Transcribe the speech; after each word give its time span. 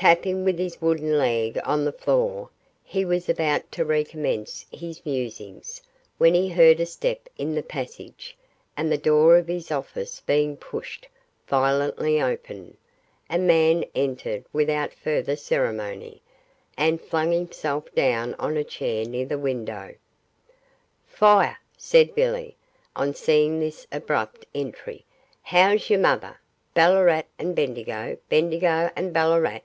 Tapping 0.00 0.44
with 0.44 0.60
his 0.60 0.80
wooden 0.80 1.18
leg 1.18 1.58
on 1.64 1.84
the 1.84 1.90
floor, 1.90 2.50
he 2.84 3.04
was 3.04 3.28
about 3.28 3.72
to 3.72 3.84
recommence 3.84 4.64
his 4.70 5.04
musings, 5.04 5.82
when 6.18 6.34
he 6.34 6.48
heard 6.48 6.78
a 6.78 6.86
step 6.86 7.28
in 7.36 7.56
the 7.56 7.64
passage, 7.64 8.36
and 8.76 8.92
the 8.92 8.96
door 8.96 9.36
of 9.36 9.48
his 9.48 9.72
office 9.72 10.20
being 10.20 10.56
pushed 10.56 11.08
violently 11.48 12.22
open, 12.22 12.76
a 13.28 13.40
man 13.40 13.84
entered 13.92 14.44
without 14.52 14.92
further 14.94 15.34
ceremony, 15.34 16.22
and 16.76 17.00
flung 17.00 17.32
himself 17.32 17.92
down 17.92 18.34
on 18.38 18.56
a 18.56 18.62
chair 18.62 19.04
near 19.04 19.26
the 19.26 19.36
window. 19.36 19.92
'Fire!' 21.08 21.58
said 21.76 22.14
Billy, 22.14 22.54
on 22.94 23.16
seeing 23.16 23.58
this 23.58 23.84
abrupt 23.90 24.46
entry; 24.54 25.04
'how's 25.42 25.90
your 25.90 25.98
mother! 25.98 26.38
Ballarat 26.72 27.24
and 27.36 27.56
Bendigo 27.56 28.16
Bendigo 28.28 28.92
and 28.94 29.12
Ballarat. 29.12 29.58